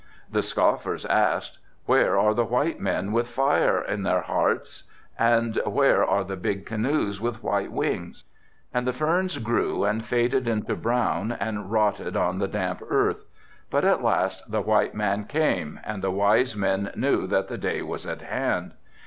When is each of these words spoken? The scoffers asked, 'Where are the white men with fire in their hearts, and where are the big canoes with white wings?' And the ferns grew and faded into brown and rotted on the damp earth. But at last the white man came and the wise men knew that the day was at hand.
The 0.31 0.41
scoffers 0.41 1.05
asked, 1.05 1.59
'Where 1.85 2.17
are 2.17 2.33
the 2.33 2.43
white 2.43 2.79
men 2.79 3.11
with 3.11 3.27
fire 3.27 3.79
in 3.79 4.01
their 4.01 4.21
hearts, 4.21 4.85
and 5.19 5.57
where 5.63 6.03
are 6.03 6.23
the 6.23 6.35
big 6.35 6.65
canoes 6.65 7.21
with 7.21 7.43
white 7.43 7.71
wings?' 7.71 8.23
And 8.73 8.87
the 8.87 8.93
ferns 8.93 9.37
grew 9.37 9.83
and 9.83 10.03
faded 10.03 10.47
into 10.47 10.75
brown 10.75 11.33
and 11.33 11.71
rotted 11.71 12.17
on 12.17 12.39
the 12.39 12.47
damp 12.47 12.81
earth. 12.89 13.25
But 13.69 13.85
at 13.85 14.01
last 14.01 14.49
the 14.49 14.61
white 14.61 14.95
man 14.95 15.25
came 15.25 15.79
and 15.83 16.01
the 16.03 16.09
wise 16.09 16.55
men 16.55 16.89
knew 16.95 17.27
that 17.27 17.47
the 17.47 17.59
day 17.59 17.83
was 17.83 18.07
at 18.07 18.23
hand. 18.23 18.73